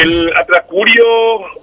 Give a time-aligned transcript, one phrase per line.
[0.00, 1.04] El Atracurio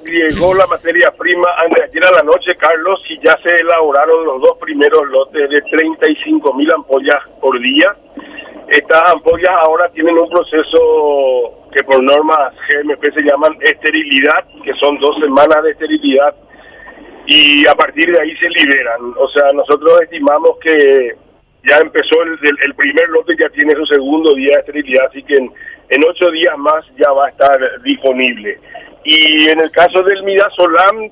[0.04, 4.24] llegó la materia prima antes de ayer a la noche, Carlos, y ya se elaboraron
[4.24, 7.96] los dos primeros lotes de 35 mil ampollas por día.
[8.68, 15.00] Estas ampollas ahora tienen un proceso que por normas GMP se llaman esterilidad, que son
[15.00, 16.36] dos semanas de esterilidad,
[17.26, 19.14] y a partir de ahí se liberan.
[19.18, 21.16] O sea, nosotros estimamos que
[21.68, 25.50] ya empezó el, primer lote, ya tiene su segundo día de esterilidad, así que
[25.90, 28.60] en, ocho días más ya va a estar disponible.
[29.04, 31.10] Y en el caso del Midazolam,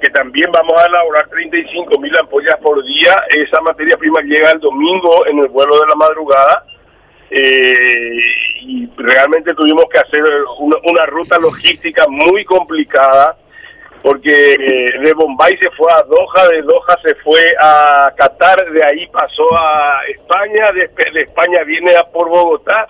[0.00, 4.60] que también vamos a elaborar 35 mil ampollas por día, esa materia prima llega el
[4.60, 6.64] domingo en el vuelo de la madrugada.
[7.30, 8.18] Eh,
[8.62, 10.22] y realmente tuvimos que hacer
[10.58, 13.36] una, ruta logística muy complicada
[14.02, 18.84] porque eh, de Bombay se fue a Doha, de Doha se fue a Qatar, de
[18.84, 22.88] ahí pasó a España, de, España viene a por Bogotá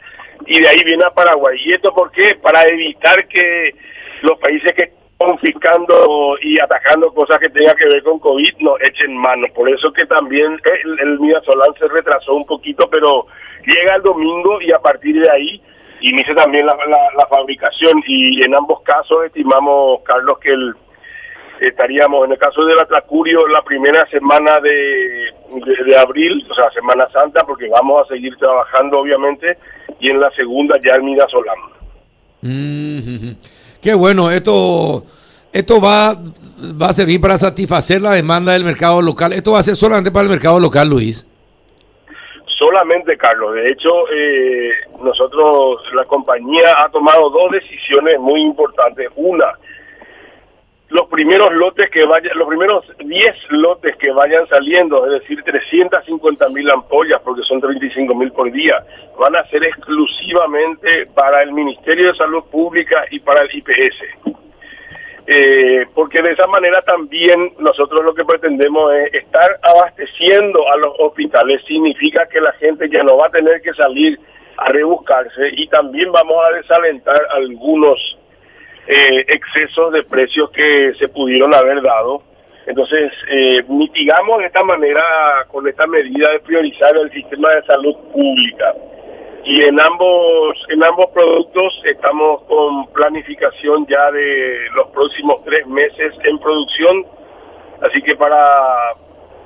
[0.48, 1.59] y de ahí viene a Paraguay.
[1.65, 2.34] ¿Y esto por qué?
[2.37, 3.75] Para evitar que
[4.23, 9.16] los países que confiscando y atacando cosas que tengan que ver con COVID no echen
[9.16, 9.46] mano.
[9.52, 13.26] Por eso que también el, el Solán se retrasó un poquito, pero
[13.66, 15.63] llega el domingo y a partir de ahí
[16.01, 20.74] inicia también la, fabricación y en ambos casos estimamos, Carlos, que el
[21.60, 25.32] estaríamos en el caso del Atracurio la primera semana de,
[25.85, 29.59] de, abril, o sea, Semana Santa, porque vamos a seguir trabajando obviamente,
[30.01, 31.59] y en la segunda ya Midasolam.
[32.43, 33.32] Mm
[33.80, 35.04] Qué bueno, esto
[35.52, 39.32] esto va, va a servir para satisfacer la demanda del mercado local.
[39.32, 41.26] Esto va a ser solamente para el mercado local, Luis.
[42.46, 43.54] Solamente, Carlos.
[43.54, 44.71] De hecho, eh,
[45.02, 49.09] nosotros, la compañía ha tomado dos decisiones muy importantes.
[49.16, 49.46] Una,
[50.91, 56.49] los primeros lotes que vayan, los primeros 10 lotes que vayan saliendo, es decir, 350
[56.49, 58.83] mil ampollas, porque son 35 mil por día,
[59.19, 64.39] van a ser exclusivamente para el Ministerio de Salud Pública y para el IPS.
[65.31, 70.94] Eh, porque de esa manera también nosotros lo que pretendemos es estar abasteciendo a los
[70.99, 74.19] hospitales, significa que la gente ya no va a tener que salir
[74.56, 78.17] a rebuscarse y también vamos a desalentar algunos
[78.91, 82.22] eh, excesos de precios que se pudieron haber dado.
[82.66, 85.03] Entonces, eh, mitigamos de esta manera,
[85.49, 88.75] con esta medida de priorizar el sistema de salud pública.
[89.44, 96.15] Y en ambos, en ambos productos estamos con planificación ya de los próximos tres meses
[96.25, 97.06] en producción.
[97.82, 98.94] Así que para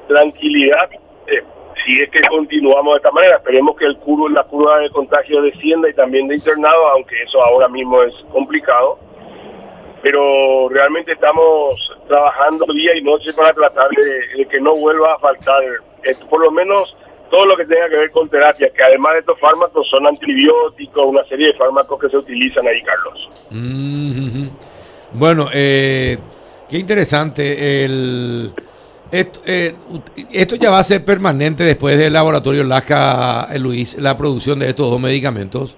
[0.06, 0.88] tranquilidad,
[1.26, 1.42] eh,
[1.84, 5.42] si es que continuamos de esta manera, esperemos que el curvo, la curva de contagio
[5.42, 8.98] descienda y también de internado, aunque eso ahora mismo es complicado
[10.02, 11.76] pero realmente estamos
[12.08, 15.62] trabajando día y noche para tratar de, que no vuelva a faltar,
[16.02, 16.96] eh, por lo menos
[17.30, 21.06] todo lo que tenga que ver con terapia, que además de estos fármacos son antibióticos,
[21.06, 23.30] una serie de fármacos que se utilizan ahí, Carlos.
[23.50, 24.50] Mm-hmm.
[25.14, 26.18] Bueno, eh,
[26.68, 27.84] qué interesante.
[27.84, 28.52] El,
[29.10, 29.74] esto, eh,
[30.32, 34.90] esto, ya va a ser permanente después del laboratorio LACA, Luis, la producción de estos
[34.90, 35.76] dos medicamentos.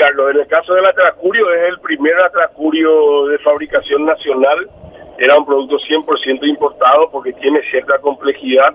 [0.00, 4.66] Carlos, en el caso del atracurio es el primer atracurio de fabricación nacional.
[5.18, 8.74] Era un producto 100% importado porque tiene cierta complejidad.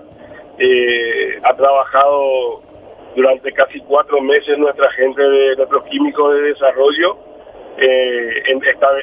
[0.56, 2.62] Eh, ha trabajado
[3.16, 7.18] durante casi cuatro meses nuestra gente de nuestros químicos de desarrollo
[7.76, 8.42] eh,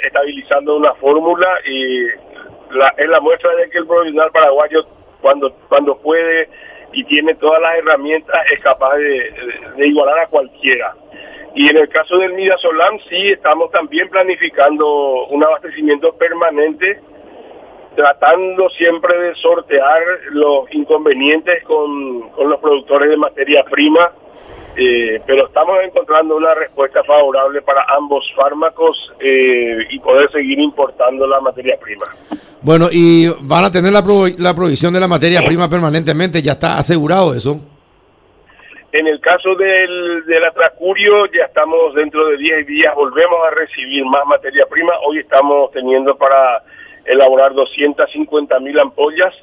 [0.04, 4.86] estabilizando una fórmula y es la muestra de que el profesional paraguayo
[5.22, 6.48] cuando, cuando puede
[6.94, 10.96] y tiene todas las herramientas es capaz de igualar a cualquiera.
[11.56, 17.00] Y en el caso del Midasolam, sí, estamos también planificando un abastecimiento permanente,
[17.96, 24.12] tratando siempre de sortear los inconvenientes con, los productores de materia prima,
[24.76, 31.28] eh, pero estamos encontrando una respuesta favorable para ambos fármacos eh, y poder seguir importando
[31.28, 32.06] la materia prima.
[32.64, 34.04] Bueno, y van a tener la,
[34.40, 37.73] la provisión de la materia prima permanentemente, ya está asegurado eso.
[38.94, 44.06] En el caso del, del atracurio, ya estamos dentro de 10 días, volvemos a recibir
[44.06, 44.94] más materia prima.
[45.04, 46.62] Hoy estamos teniendo para
[47.04, 49.34] elaborar 250 mil ampollas.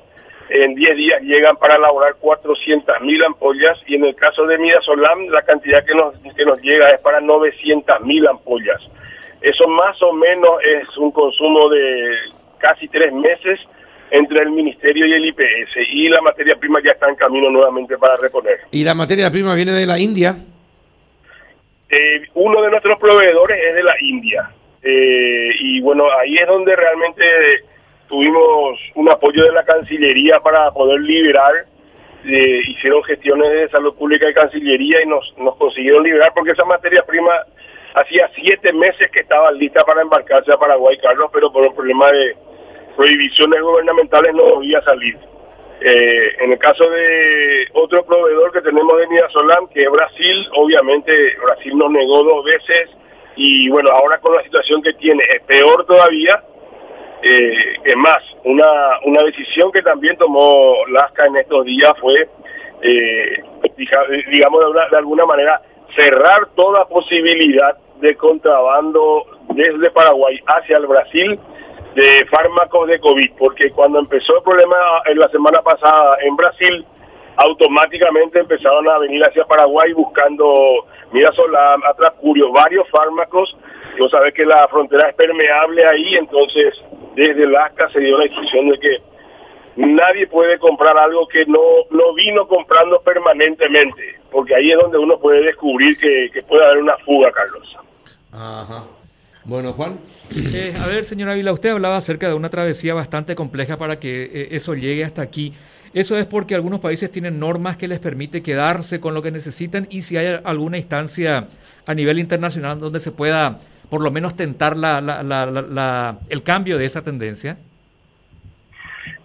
[0.51, 3.77] En 10 días llegan para elaborar 400 mil ampollas.
[3.89, 7.21] Y en el caso de Midasolam, la cantidad que nos, que nos llega es para
[7.21, 8.81] 900 mil ampollas.
[9.41, 12.15] Eso más o menos es un consumo de
[12.59, 13.59] casi tres meses
[14.11, 17.97] entre el Ministerio y el IPS y la materia prima ya está en camino nuevamente
[17.97, 18.61] para reponer.
[18.71, 20.37] ¿Y la materia prima viene de la India?
[21.89, 24.51] Eh, uno de nuestros proveedores es de la India.
[24.83, 27.25] Eh, y bueno, ahí es donde realmente
[28.09, 31.67] tuvimos un apoyo de la Cancillería para poder liberar.
[32.25, 36.65] Eh, hicieron gestiones de salud pública y Cancillería y nos, nos consiguieron liberar porque esa
[36.65, 37.33] materia prima
[37.95, 42.07] hacía siete meses que estaban listas para embarcarse a Paraguay, Carlos, pero por un problema
[42.09, 42.37] de
[42.97, 45.19] prohibiciones gubernamentales no podía salir.
[45.83, 51.37] Eh, en el caso de otro proveedor que tenemos de Midasolam, que es Brasil, obviamente
[51.43, 52.91] Brasil nos negó dos veces
[53.37, 56.43] y bueno, ahora con la situación que tiene es peor todavía.
[57.23, 62.29] Eh, es más, una, una decisión que también tomó Lasca en estos días fue,
[62.83, 63.43] eh,
[64.31, 64.61] digamos
[64.91, 65.63] de, alguna manera,
[65.95, 71.39] cerrar toda posibilidad de contrabando desde Paraguay hacia el Brasil
[71.95, 74.77] de fármacos de COVID, porque cuando empezó el problema
[75.07, 76.87] en la semana pasada en Brasil,
[77.37, 83.57] automáticamente empezaron a venir hacia Paraguay buscando mira Solam, Atracurio, varios fármacos.
[83.99, 86.75] Yo sabes que la frontera es permeable ahí, entonces
[87.15, 89.03] desde el ASCA se dio la decisión de que
[89.77, 91.61] nadie puede comprar algo que no,
[91.91, 96.79] no vino comprando permanentemente, porque ahí es donde uno puede descubrir que, que puede haber
[96.79, 97.77] una fuga, Carlos.
[99.45, 99.99] Bueno, Juan.
[100.35, 104.25] Eh, a ver, señora Vila, usted hablaba acerca de una travesía bastante compleja para que
[104.25, 105.55] eh, eso llegue hasta aquí.
[105.93, 109.89] Eso es porque algunos países tienen normas que les permite quedarse con lo que necesitan
[109.91, 111.49] y si hay alguna instancia
[111.85, 113.59] a nivel internacional donde se pueda
[113.89, 117.59] por lo menos tentar la, la, el cambio de esa tendencia.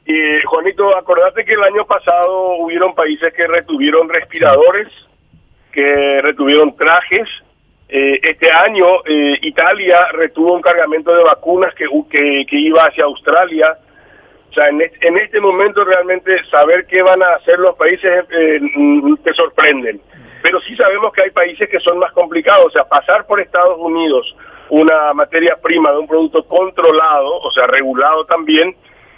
[0.07, 4.87] Y Juanito, acordate que el año pasado hubieron países que retuvieron respiradores,
[5.71, 7.29] que retuvieron trajes.
[7.87, 13.77] Eh, este año eh, Italia retuvo un cargamento de vacunas que, que, iba hacia Australia
[14.49, 19.17] o sea, en este, momento realmente saber qué van a hacer los países eh, mm,
[19.17, 19.99] te sorprenden.
[20.41, 22.67] Pero sí sabemos que hay países que son más complicados.
[22.67, 24.33] O sea, pasar por Estados Unidos
[24.69, 28.75] una materia prima de un producto controlado, o sea, regulado también,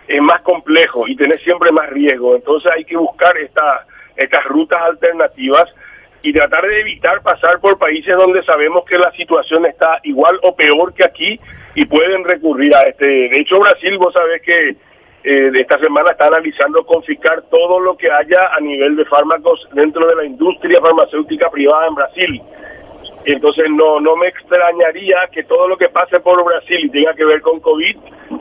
[0.08, 2.36] es más complejo y tener siempre más riesgo.
[2.36, 3.86] Entonces hay que buscar esta,
[4.16, 5.66] estas rutas alternativas
[6.22, 10.56] y tratar de evitar pasar por países donde sabemos que la situación está igual o
[10.56, 11.40] peor que aquí
[11.76, 13.06] y pueden recurrir a este.
[13.06, 14.76] De hecho, Brasil, vos sabés que
[15.24, 20.08] eh, esta semana está analizando confiscar todo lo que haya a nivel de fármacos dentro
[20.08, 22.42] de la industria farmacéutica privada en Brasil.
[23.26, 27.26] Entonces no, no me extrañaría que todo lo que pase por Brasil y tenga que
[27.26, 27.98] ver con COVID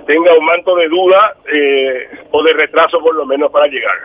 [0.07, 3.97] tenga un manto de duda eh, o de retraso por lo menos para llegar.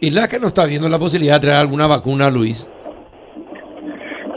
[0.00, 2.68] ¿Y la que no está viendo la posibilidad de traer alguna vacuna, Luis?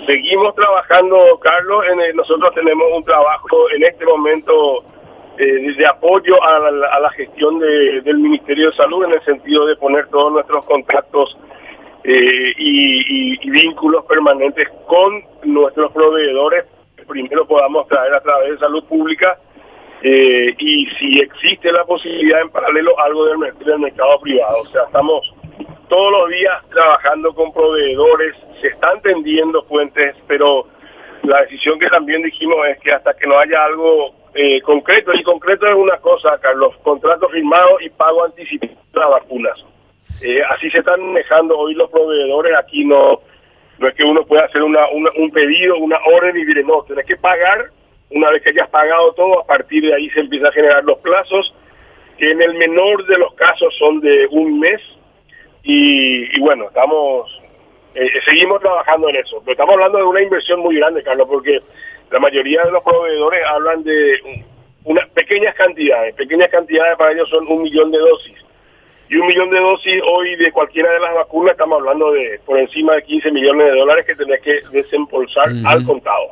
[0.08, 1.84] Seguimos trabajando, Carlos.
[1.92, 4.84] En nosotros tenemos un trabajo en este momento
[5.38, 10.08] eh, de apoyo a la, gestión del Ministerio de Salud en el sentido de poner
[10.08, 11.38] todos nuestros contactos
[12.04, 16.66] eh, y, vínculos permanentes con nuestros proveedores.
[17.08, 19.38] Primero podamos traer a través de salud pública
[20.02, 24.62] eh, y si existe la posibilidad en paralelo algo del, del mercado privado.
[24.62, 25.22] O sea, estamos
[25.92, 30.66] todos los días trabajando con proveedores, se están tendiendo puentes, pero
[31.24, 35.12] la decisión que también dijimos es que hasta que no haya algo eh, concreto.
[35.14, 39.66] Y concreto es una cosa, Carlos, contratos firmados y pago anticipado de las vacunas.
[40.24, 42.56] Eh, así se están manejando hoy los proveedores.
[42.58, 43.20] Aquí no,
[43.78, 47.18] no es que uno pueda hacer un pedido, una orden y dire, no, tenés que
[47.18, 47.66] pagar.
[48.12, 51.00] Una vez que hayas pagado todo, a partir de ahí se empieza a generar los
[51.00, 51.54] plazos,
[52.18, 54.82] que en el menor de los casos son de un mes.
[55.64, 57.30] Y, bueno, estamos,
[57.94, 59.40] eh, seguimos trabajando en eso.
[59.42, 61.60] Pero estamos hablando de una inversión muy grande, Carlos, porque
[62.10, 64.44] la mayoría de los proveedores hablan de
[64.84, 68.38] unas pequeñas cantidades, pequeñas cantidades para ellos son un millón de dosis.
[69.10, 72.58] Y un millón de dosis hoy de cualquiera de las vacunas estamos hablando de por
[72.58, 76.32] encima de 15 millones de dólares que tenés que desempolsar al contado.